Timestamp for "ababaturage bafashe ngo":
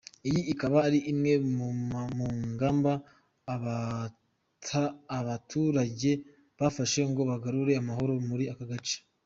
5.13-7.21